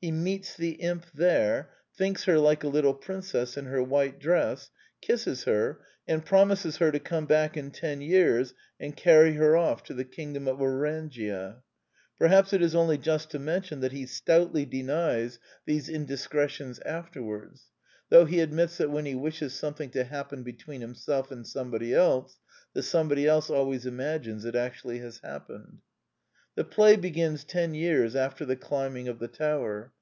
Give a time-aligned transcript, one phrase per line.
[0.00, 4.70] He meets the imp there; thinks her like a litde princess in her white dress;
[5.00, 9.82] kisses her; and promises her to come back in ten years and carry her off
[9.82, 11.64] to the kingdom of Orangia.
[12.16, 16.36] Perhaps it is only just to mention that he stoutly denies these The Last Four
[16.36, 17.64] Plays 145 indiscretions afterwards;
[18.08, 22.38] though he admits that when he wishes something to happen between himself and somebody else,
[22.72, 25.78] the somebody else always imagines it actually has happened.
[26.54, 29.92] The play begins ten years after the climbing of the tower.